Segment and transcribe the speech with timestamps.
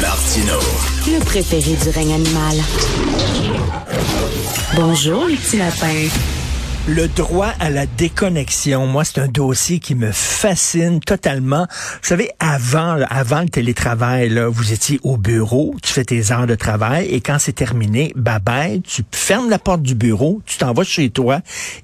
[0.00, 0.58] Martino.
[1.06, 2.56] Le préféré du règne animal.
[4.74, 6.08] Bonjour, les petits lapins.
[6.88, 11.66] Le droit à la déconnexion, moi, c'est un dossier qui me fascine totalement.
[11.68, 16.30] Vous savez, avant, là, avant le télétravail, là, vous étiez au bureau, tu fais tes
[16.30, 20.40] heures de travail et quand c'est terminé, bye bye, tu fermes la porte du bureau,
[20.46, 21.40] tu t'en vas chez toi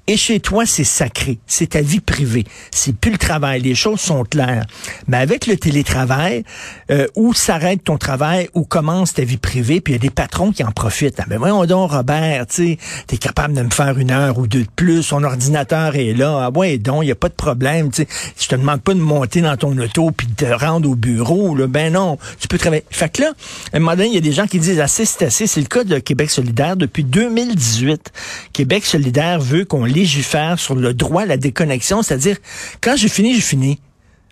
[0.07, 1.37] et chez toi, c'est sacré.
[1.47, 2.45] C'est ta vie privée.
[2.71, 3.59] C'est plus le travail.
[3.59, 4.65] Les choses sont claires.
[5.09, 6.45] Mais avec le télétravail,
[6.91, 10.09] euh, où s'arrête ton travail, où commence ta vie privée, puis il y a des
[10.09, 11.19] patrons qui en profitent.
[11.19, 14.63] Ah, ben voyons donc, Robert, tu t'es capable de me faire une heure ou deux
[14.63, 16.45] de plus son ordinateur est là.
[16.45, 17.91] Ah ouais, donc, il n'y a pas de problème.
[17.91, 18.07] Tu sais,
[18.39, 21.55] je te demande pas de monter dans ton auto puis de te rendre au bureau.
[21.55, 21.67] Là.
[21.67, 22.83] Ben non, tu peux travailler.
[22.89, 23.33] Fait que là,
[23.71, 25.47] à un moment donné, il y a des gens qui disent assez, c'est assez.
[25.47, 26.77] C'est le cas de Québec solidaire.
[26.77, 28.11] Depuis 2018,
[28.53, 32.01] Québec solidaire veut qu'on légifère sur le droit à la déconnexion.
[32.01, 32.37] C'est-à-dire,
[32.81, 33.79] quand j'ai fini, j'ai fini.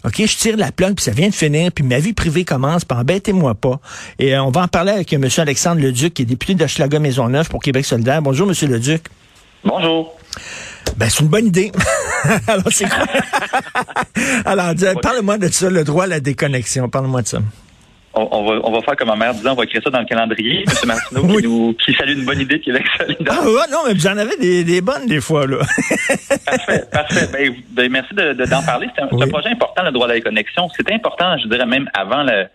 [0.03, 2.85] OK, je tire la plug, puis ça vient de finir, puis ma vie privée commence,
[2.85, 3.79] puis embêtez-moi pas.
[4.17, 5.27] Et euh, on va en parler avec M.
[5.37, 8.21] Alexandre Leduc, qui est député de Maisonneuve pour Québec solidaire.
[8.21, 8.55] Bonjour, M.
[8.69, 9.03] Leduc.
[9.63, 10.17] Bonjour.
[10.97, 11.71] Ben, c'est une bonne idée.
[12.47, 13.05] Alors, c'est quoi?
[14.45, 16.89] Alors, parle-moi de ça, le droit à la déconnexion.
[16.89, 17.39] Parle-moi de ça.
[18.13, 20.05] On, va, on va faire comme ma mère disait, on va écrire ça dans le
[20.05, 20.73] calendrier, M.
[20.85, 23.39] Martineau, qui, salue une bonne idée de Québec solidaire.
[23.39, 25.59] Ah ouais, non, mais vous en avez des, des bonnes des fois, là.
[26.45, 27.29] parfait, parfait.
[27.31, 28.89] Ben, ben merci d'en de, parler.
[28.93, 30.67] C'est un, un, projet important, le droit à la déconnexion.
[30.75, 32.47] C'est important, je dirais même avant le,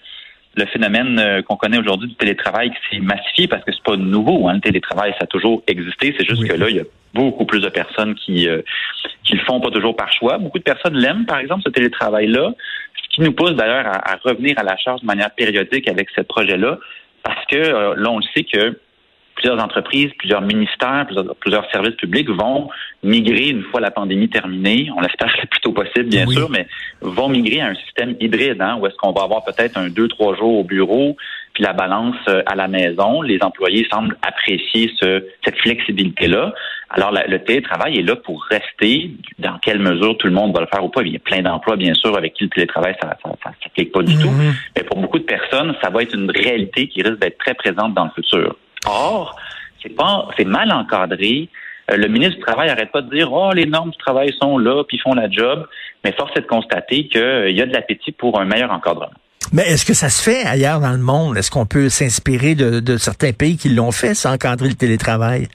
[0.57, 3.97] le phénomène euh, qu'on connaît aujourd'hui du télétravail qui s'est massifié parce que c'est pas
[3.97, 4.49] nouveau.
[4.49, 6.15] Hein, le télétravail, ça a toujours existé.
[6.19, 8.63] C'est juste que là, il y a beaucoup plus de personnes qui euh,
[9.23, 10.39] qui le font pas toujours par choix.
[10.39, 12.53] Beaucoup de personnes l'aiment, par exemple, ce télétravail-là,
[13.03, 16.23] ce qui nous pousse d'ailleurs à, revenir à la charge de manière périodique avec ce
[16.23, 16.79] projet-là,
[17.23, 18.79] parce que euh, là, on le sait que
[19.37, 21.07] plusieurs entreprises, plusieurs ministères,
[21.41, 22.69] plusieurs, services publics vont
[23.03, 24.89] migrer une fois la pandémie terminée.
[24.97, 26.67] On l'espère le plus tôt possible, bien sûr, mais
[27.01, 30.09] vont migrer à un système hybride, hein, où est-ce qu'on va avoir peut-être un deux,
[30.09, 31.17] trois jours au bureau,
[31.53, 33.23] puis la balance euh, à la maison.
[33.23, 36.53] Les employés semblent apprécier ce, cette flexibilité-là.
[36.91, 39.11] Alors, le télétravail est là pour rester.
[39.39, 41.03] Dans quelle mesure tout le monde va le faire ou pas?
[41.03, 44.03] Il y a plein d'emplois, bien sûr, avec qui le télétravail, ça ne s'applique pas
[44.03, 44.29] du tout.
[44.29, 44.71] Mm-hmm.
[44.77, 47.95] Mais pour beaucoup de personnes, ça va être une réalité qui risque d'être très présente
[47.95, 48.57] dans le futur.
[48.87, 49.37] Or,
[49.83, 51.49] c'est pas, c'est mal encadré.
[51.91, 54.59] Euh, le ministre du Travail n'arrête pas de dire Oh, les normes du travail sont
[54.59, 55.67] là, puis font la job,
[56.05, 59.11] mais force est de constater qu'il euh, y a de l'appétit pour un meilleur encadrement.
[59.53, 61.37] Mais est-ce que ça se fait ailleurs dans le monde?
[61.37, 65.47] Est-ce qu'on peut s'inspirer de, certains pays qui l'ont fait sans encadrer le télétravail?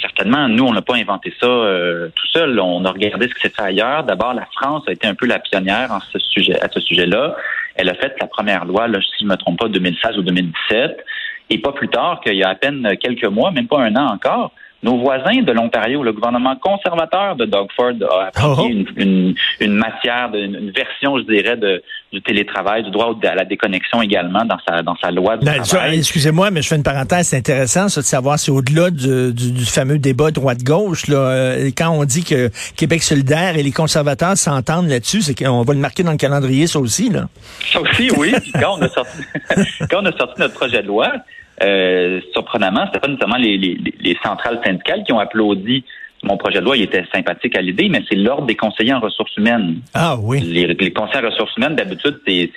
[0.00, 2.58] Certainement, nous, on n'a pas inventé ça euh, tout seul.
[2.58, 4.04] On a regardé ce qui s'est fait ailleurs.
[4.04, 7.36] D'abord, la France a été un peu la pionnière en ce sujet, à ce sujet-là.
[7.74, 10.22] Elle a fait la première loi, là, si je ne me trompe pas, 2016 ou
[10.22, 11.04] 2017.
[11.50, 14.14] Et pas plus tard qu'il y a à peine quelques mois, même pas un an
[14.14, 14.52] encore,
[14.82, 18.92] nos voisins de l'Ontario, le gouvernement conservateur de Doug Ford a appliqué oh.
[18.96, 21.82] une, une, matière, une version, je dirais, de,
[22.12, 26.50] du télétravail, du droit à la déconnexion également dans sa, dans sa loi ben, Excusez-moi,
[26.50, 29.98] mais je fais une parenthèse, c'est intéressant ça, de savoir si au-delà du, du, fameux
[29.98, 35.20] débat droite-gauche, là, euh, quand on dit que Québec solidaire et les conservateurs s'entendent là-dessus,
[35.20, 37.10] c'est qu'on va le marquer dans le calendrier, ça aussi.
[37.10, 37.28] Là.
[37.70, 38.32] Ça aussi, oui.
[38.54, 39.18] quand, on a sorti,
[39.90, 41.12] quand on a sorti notre projet de loi,
[41.62, 45.84] euh, surprenamment, c'était pas nécessairement les, les, les, centrales syndicales qui ont applaudi
[46.22, 46.76] mon projet de loi.
[46.76, 49.80] Il était sympathique à l'idée, mais c'est l'ordre des conseillers en ressources humaines.
[49.94, 50.40] Ah oui.
[50.40, 52.50] Les, les conseillers en ressources humaines, d'habitude, c'est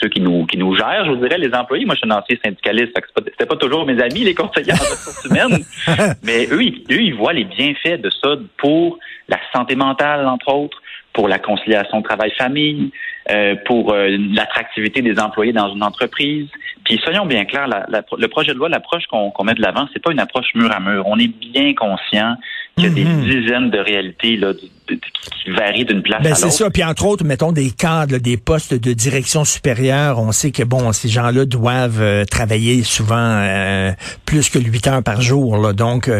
[0.00, 1.84] ceux qui nous qui nous gèrent, je vous dirais, les employés.
[1.84, 4.76] Moi, je suis un ancien syndicaliste, c'était pas, pas toujours mes amis, les conseillers en
[4.76, 5.64] ressources humaines.
[6.22, 8.98] mais eux, ils, eux, ils voient les bienfaits de ça pour
[9.28, 10.82] la santé mentale, entre autres,
[11.12, 12.90] pour la conciliation travail-famille,
[13.30, 16.48] euh, pour euh, l'attractivité des employés dans une entreprise.
[16.84, 20.12] Puis soyons bien clairs, le projet de loi, l'approche qu'on met de l'avant, c'est pas
[20.12, 21.04] une approche mur à mur.
[21.06, 22.36] On est bien conscient
[22.80, 23.24] qu'il y a des mhm.
[23.24, 26.50] dizaines de réalités là, qui varient d'une place ben, à l'autre.
[26.50, 26.70] C'est ça.
[26.70, 30.18] Puis entre autres, mettons des cadres, des postes de direction supérieure.
[30.18, 33.90] On sait que bon, ces gens-là doivent euh, travailler souvent
[34.26, 35.56] plus que huit heures par jour.
[35.56, 35.72] Là.
[35.72, 36.10] Donc,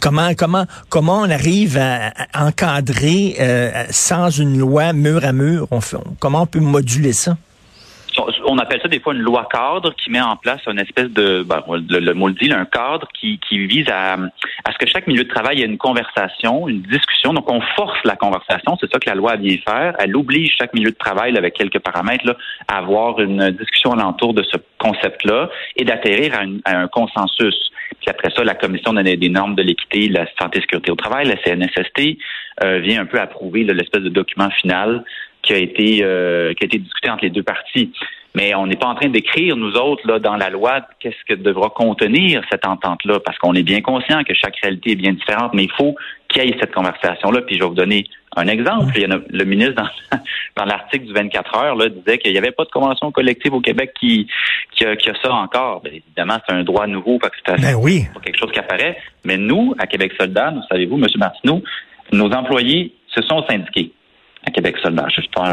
[0.00, 3.36] comment comment comment on arrive à, encadrer
[3.90, 5.68] sans une loi mur à mur?
[5.70, 7.36] On fait, Comment on peut moduler ça?
[8.46, 11.42] On appelle ça des fois une loi cadre qui met en place une espèce de,
[11.42, 14.14] ben, le, mot le dit, un cadre qui, vise à,
[14.64, 17.32] à, ce que chaque milieu de travail ait une conversation, une discussion.
[17.32, 18.76] Donc, on force la conversation.
[18.80, 19.94] C'est ça que la loi vient faire.
[19.98, 22.36] Elle oblige chaque milieu de travail, avec quelques paramètres, là,
[22.68, 27.70] à avoir une discussion alentour de ce concept-là et d'atterrir à, un consensus.
[28.00, 31.26] Puis après ça, la Commission des normes de l'équité, la santé et sécurité au travail,
[31.26, 32.18] la CNSST,
[32.62, 35.04] euh, vient un peu approuver l'espèce de document final
[35.42, 37.92] qui a été euh, qui a été discuté entre les deux parties.
[38.34, 41.34] Mais on n'est pas en train d'écrire, nous autres, là, dans la loi, qu'est-ce que
[41.40, 45.54] devra contenir cette entente-là, parce qu'on est bien conscient que chaque réalité est bien différente,
[45.54, 45.94] mais il faut
[46.28, 47.42] qu'il y ait cette conversation-là.
[47.42, 48.04] Puis je vais vous donner
[48.36, 50.18] Un exemple, il y a le ministre dans,
[50.56, 53.60] dans l'article du 24 heures là, disait qu'il n'y avait pas de convention collective au
[53.60, 54.26] Québec qui,
[54.72, 55.82] qui, a, qui a ça encore.
[55.82, 58.06] Bien, évidemment, c'est un droit nouveau, parce que c'est Ben oui.
[58.12, 58.98] pas quelque chose qui apparaît.
[59.24, 61.06] Mais nous, à Québec Soldat, nous savez-vous, M.
[61.16, 61.62] Martineau,
[62.12, 63.92] nos employés se sont syndiqués
[64.46, 65.06] à Québec Soldat.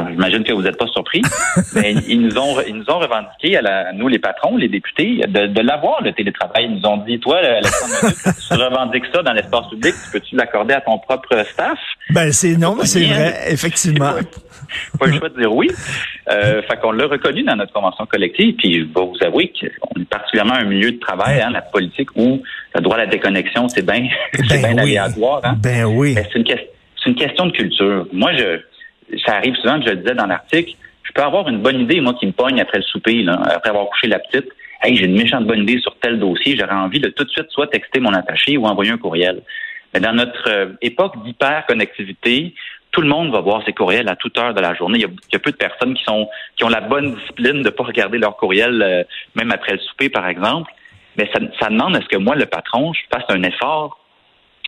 [0.10, 1.22] J'imagine que vous n'êtes pas surpris.
[1.76, 5.22] mais ils nous ont ils nous ont revendiqué à, la, nous les patrons, les députés,
[5.28, 6.66] de, de l'avoir le télétravail.
[6.66, 8.14] Ils nous ont dit, toi, Alexandre,
[8.48, 11.80] tu revendiques ça dans l'espace public, peux-tu l'accorder à ton propre staff?
[12.12, 14.14] Ben c'est non, mais c'est vrai, effectivement.
[15.00, 15.68] pas le choix de dire oui.
[16.30, 18.56] Euh, fait qu'on l'a reconnu dans notre convention collective.
[18.58, 22.10] Puis je vais vous avouer qu'on est particulièrement un milieu de travail, hein, la politique,
[22.16, 22.42] où
[22.76, 24.98] le droit à la déconnexion, c'est bien c'est Ben bien oui.
[24.98, 25.42] aléatoire.
[25.44, 25.56] Hein?
[25.62, 26.16] Ben oui.
[26.16, 26.68] C'est une, ques-
[27.04, 28.08] c'est une question de culture.
[28.14, 28.60] Moi, je
[29.26, 32.14] ça arrive souvent, je le disais dans l'article, je peux avoir une bonne idée, moi,
[32.14, 34.50] qui me pogne après le souper, là, après avoir couché la petite.
[34.82, 37.50] Hey, j'ai une méchante bonne idée sur tel dossier, j'aurais envie de tout de suite
[37.50, 39.42] soit texter mon attaché ou envoyer un courriel.
[39.94, 42.56] Mais dans notre euh, époque d'hyper-connectivité,
[42.92, 45.00] tout le monde va voir ses courriels à toute heure de la journée.
[45.00, 47.84] Il y a, peu de personnes qui sont qui ont la bonne discipline de pas
[47.84, 49.04] regarder leur courriel, euh,
[49.36, 50.72] même après le souper, par exemple.
[51.18, 54.01] Mais ça, ça demande à ce que moi, le patron, je fasse un effort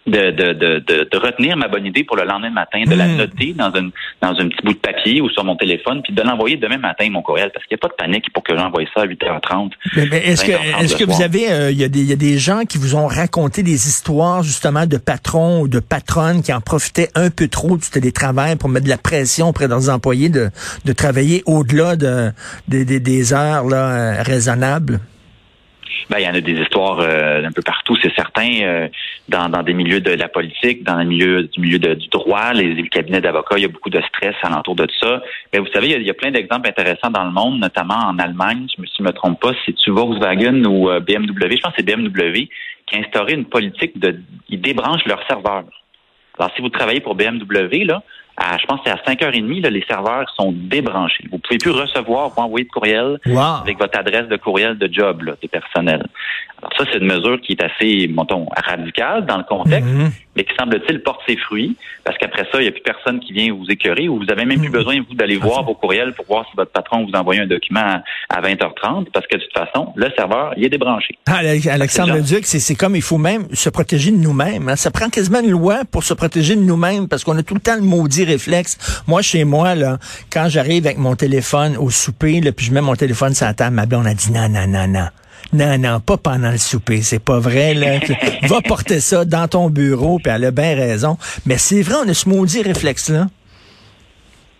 [0.05, 3.07] de, de, de, de, de retenir ma bonne idée pour le lendemain matin, de la
[3.07, 3.15] Mm.
[3.15, 3.91] noter dans, une,
[4.21, 7.07] dans un petit bout de papier ou sur mon téléphone, puis de l'envoyer demain matin,
[7.09, 9.71] mon courriel, parce qu'il n'y a pas de panique pour que j'envoie ça à 8h30.
[9.95, 12.09] Mais, mais est-ce que, 20h30 est-ce que vous avez, euh, il y, a des- il
[12.09, 15.79] y a des gens qui vous ont raconté des histoires justement de patrons ou de
[15.79, 19.65] patronnes qui en profitaient un peu trop du télétravail pour mettre de la pression auprès
[19.65, 20.49] de leurs employés de,
[20.83, 22.31] de travailler au-delà de,
[22.67, 23.77] de- de- des heures là,
[24.17, 24.99] euh, raisonnables?
[26.09, 28.87] Ben, il y en a des histoires euh, un peu partout, c'est certain, euh,
[29.29, 32.53] dans, dans des milieux de la politique, dans le milieu du milieu de- du droit,
[32.53, 35.21] les, cabinets d'avocats, il y a beaucoup de stress alentour de ça.
[35.51, 38.67] Mais vous savez, il y a, plein d'exemples intéressants dans le monde, notamment en Allemagne,
[38.75, 41.77] je me, si je me trompe pas, c'est-tu Volkswagen ou euh, BMW, je pense que
[41.77, 42.49] c'est BMW,
[42.85, 45.63] qui a instauré une politique de ils débranchent leurs serveurs.
[46.37, 48.03] Alors, si vous travaillez pour BMW, là,
[48.37, 51.25] à, je pense que c'est à 5h30, là, les serveurs sont débranchés.
[51.31, 53.61] Vous pouvez plus recevoir ou envoyer de courriel Wow!
[53.61, 56.05] avec votre adresse de courriel de job, là, des personnels.
[56.63, 60.11] Alors ça, c'est une mesure qui est assez, mettons, radicale dans le contexte, Mhm.
[60.37, 61.75] mais qui semble-t-il porte ses fruits,
[62.05, 64.45] parce qu'après ça, il n'y a plus personne qui vient vous écœurer, ou vous avez
[64.45, 64.73] même plus Mhm.
[64.73, 67.81] besoin, vous, d'aller voir vos courriels pour voir si votre patron vous envoie un document
[67.81, 71.17] à, à 20h30, parce que de toute façon, le serveur, il est débranché.
[71.27, 74.69] Ah, Ale- Alexandre Leduc, c'est c'est comme il faut même se protéger de nous-mêmes.
[74.69, 74.77] hein.
[74.77, 77.59] Ça prend quasiment une loi pour se protéger de nous-mêmes parce qu'on a tout le
[77.59, 79.03] temps le maudit réflexe.
[79.07, 79.97] Moi, chez moi, là,
[80.31, 83.53] quand j'arrive avec mon téléphone au souper, là, puis je mets mon téléphone sur la
[83.53, 85.07] table, ma blonde a dit non, non, non, non.
[85.53, 87.73] Non, non, pas pendant le souper, c'est pas vrai.
[87.73, 87.99] Là.
[88.47, 91.17] Va porter ça dans ton bureau, puis elle a bien raison.
[91.45, 93.27] Mais c'est vrai, on a ce maudit réflexe-là.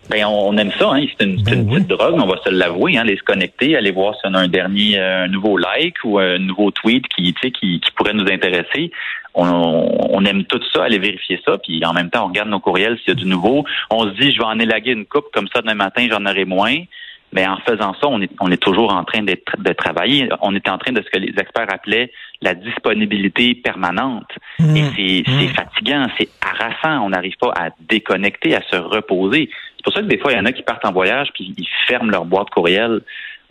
[0.10, 1.06] Ben, on, aime ça, hein.
[1.18, 1.75] C'est une, Ben une oui.
[1.75, 3.02] petite drogue, on va se l'avouer, hein.
[3.02, 6.20] Aller se connecter, aller voir si on a un dernier, euh, un nouveau like ou
[6.20, 8.92] un nouveau tweet qui, qui pourrait nous intéresser.
[9.34, 9.46] On,
[10.12, 12.98] on aime tout ça, aller vérifier ça, puis en même temps, on regarde nos courriels
[13.00, 13.64] s'il y a du nouveau.
[13.90, 16.46] On se dit, je vais en élaguer une coupe, comme ça, demain matin, j'en aurai
[16.46, 16.75] moins.
[17.34, 20.30] Mais en faisant ça, on est, on est toujours en train de travailler.
[20.42, 24.30] On est en train de ce que les experts appelaient la disponibilité permanente.
[24.60, 24.76] Mmh.
[24.76, 25.40] Et c'est Mmh.
[25.40, 27.06] c'est fatigant, c'est harassant.
[27.06, 29.50] On n'arrive pas à déconnecter, à se reposer.
[29.78, 31.54] C'est pour ça que des fois, il y en a qui partent en voyage puis
[31.58, 33.02] ils ferment leur boîte courriel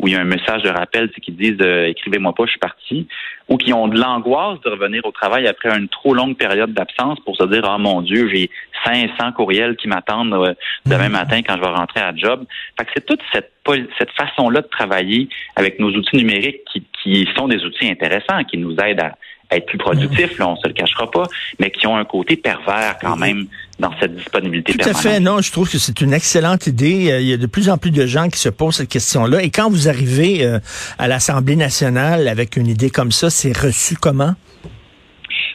[0.02, 2.44] où il y a un message de rappel tu sais, qui disent euh, écrivez-moi pas,
[2.44, 3.06] je suis parti,
[3.48, 7.18] ou qui ont de l'angoisse de revenir au travail après une trop longue période d'absence
[7.20, 8.50] pour se dire oh mon Dieu, j'ai
[8.84, 10.54] 500 courriels qui m'attendent euh,
[10.84, 12.44] demain matin quand je vais rentrer à job.
[12.76, 17.28] Fait que c'est toute cette cette façon-là de travailler avec nos outils numériques qui, qui
[17.36, 19.14] sont des outils intéressants, qui nous aident à
[19.56, 21.26] être plus productifs, là, on se le cachera pas,
[21.58, 23.46] mais qui ont un côté pervers quand même
[23.78, 25.20] dans cette disponibilité Tout à fait.
[25.20, 27.10] Non, je trouve que c'est une excellente idée.
[27.10, 29.42] Euh, Il y a de plus en plus de gens qui se posent cette question-là.
[29.42, 30.58] Et quand vous arrivez euh,
[30.98, 34.34] à l'Assemblée nationale avec une idée comme ça, c'est reçu comment?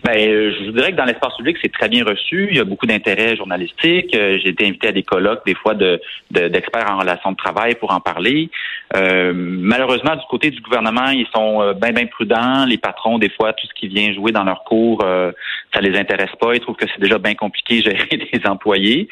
[0.07, 2.47] Ben, euh, je vous dirais que dans l'espace public, c'est très bien reçu.
[2.49, 4.15] Il y a beaucoup d'intérêt journalistique.
[4.15, 5.99] Euh, J'ai été invité à des colloques, des fois, de
[6.31, 8.49] de- d'experts en relations de travail pour en parler.
[8.95, 12.63] Euh, malheureusement, du côté du gouvernement, ils sont euh, bien, bien prudents.
[12.65, 15.33] Les patrons, des fois, tout ce qui vient jouer dans leur cours, euh,
[15.73, 16.53] ça les intéresse pas.
[16.55, 19.09] Ils trouvent que c'est déjà bien compliqué gérer des employés.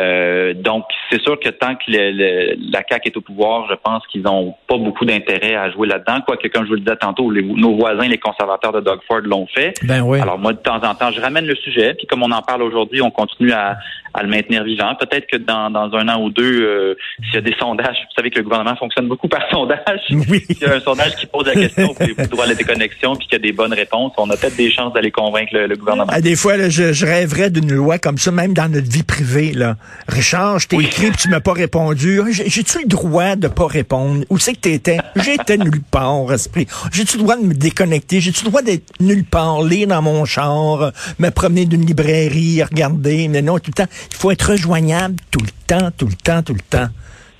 [0.00, 3.74] Euh, donc, c'est sûr que tant que le- le- la CAQ est au pouvoir, je
[3.74, 6.20] pense qu'ils n'ont pas beaucoup d'intérêt à jouer là-dedans.
[6.26, 9.20] Quoique, comme je vous le disais tantôt, les- nos voisins, les conservateurs de Doug Ford,
[9.22, 9.74] l'ont fait.
[9.84, 10.20] Ben oui.
[10.20, 12.62] Alors moi, de temps en temps, je ramène le sujet, puis comme on en parle
[12.62, 13.76] aujourd'hui, on continue à,
[14.14, 14.94] à le maintenir vivant.
[14.98, 18.14] Peut-être que dans, dans un an ou deux, euh, s'il y a des sondages, vous
[18.16, 20.00] savez que le gouvernement fonctionne beaucoup par sondage.
[20.10, 20.44] Oui.
[20.48, 23.16] S'il y a un sondage qui pose la question pour les droits à la déconnexion,
[23.16, 25.66] puis qu'il y a des bonnes réponses, on a peut-être des chances d'aller convaincre le,
[25.66, 26.10] le gouvernement.
[26.12, 29.02] Ah, des fois, là, je, je rêverais d'une loi comme ça, même dans notre vie
[29.02, 29.52] privée.
[29.52, 29.76] Là.
[30.08, 32.20] Richard, je t'ai écrit puis tu m'as pas répondu.
[32.22, 34.24] Ah, j'ai- J'ai-tu le droit de pas répondre?
[34.30, 34.98] Où c'est que t'étais?
[35.16, 36.66] J'étais nulle part, esprit.
[36.92, 38.20] J'ai-tu le droit de me déconnecter?
[38.20, 43.28] J'ai-tu le droit d'être nulle part, lire dans mon char, me promener d'une librairie, regarder?
[43.28, 43.90] Mais non, tout le temps.
[44.10, 46.88] Il faut être rejoignable tout le temps, tout le temps, tout le temps.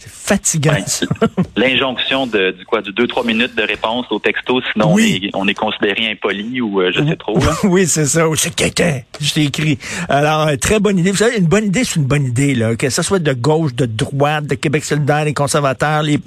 [0.08, 0.72] C'est fatigant.
[1.56, 5.48] L'injonction de du quoi, du 2-3 minutes de réponse au texto, sinon on, est, on,
[5.48, 7.38] est, considéré impoli ou euh, je sais trop.
[7.64, 8.24] oui, c'est ça.
[8.36, 9.00] c'est quelqu'un.
[9.20, 9.78] Je t'ai écrit.
[10.08, 11.10] Alors, euh, très bonne idée.
[11.10, 12.54] Vous savez, une bonne idée, c'est une bonne idée.
[12.54, 12.76] Là.
[12.76, 16.18] Que ce soit de gauche, de droite, de Québec solidaire, les conservateurs, les,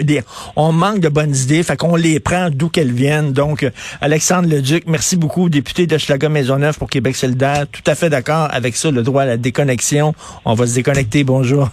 [0.55, 3.33] on manque de bonnes idées, fait qu'on les prend d'où qu'elles viennent.
[3.33, 3.71] Donc, euh,
[4.01, 5.97] Alexandre Leduc, merci beaucoup, député de
[6.27, 7.65] Maisonneuve pour Québec solidaire.
[7.71, 10.13] Tout à fait d'accord avec ça, le droit à la déconnexion.
[10.45, 11.23] On va se déconnecter.
[11.23, 11.69] Bonjour.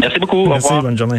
[0.00, 0.46] Merci beaucoup.
[0.46, 1.10] Merci, bonne journée.